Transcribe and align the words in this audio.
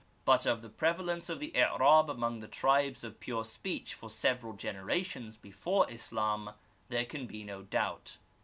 But 0.25 0.47
of 0.47 0.63
the 0.63 0.69
prevalence 0.69 1.29
of 1.29 1.39
the 1.39 1.51
i'rab 1.55 2.09
among 2.09 2.39
the 2.39 2.47
tribes 2.47 3.03
of 3.03 3.19
pure 3.19 3.45
speech 3.45 3.93
for 3.93 4.09
several 4.09 4.53
generations 4.53 5.37
before 5.37 5.87
Islam 5.91 6.55
there 6.89 7.05
can 7.05 7.27
be 7.27 7.43
no 7.43 7.61
doubt. 7.61 8.17